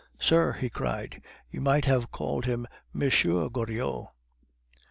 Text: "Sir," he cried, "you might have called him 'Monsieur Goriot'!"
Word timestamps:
"Sir," 0.19 0.53
he 0.53 0.67
cried, 0.67 1.21
"you 1.51 1.61
might 1.61 1.85
have 1.85 2.09
called 2.09 2.45
him 2.45 2.67
'Monsieur 2.91 3.49
Goriot'!" 3.49 4.07